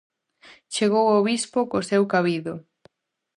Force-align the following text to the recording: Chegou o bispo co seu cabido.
Chegou 0.73 1.05
o 1.17 1.25
bispo 1.29 1.59
co 1.71 1.87
seu 1.89 2.03
cabido. 2.13 2.53